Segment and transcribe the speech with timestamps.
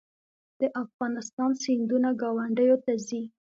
[0.59, 3.21] د افغانستان سیندونه ګاونډیو ته ځي